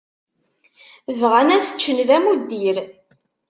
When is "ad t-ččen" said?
1.55-1.97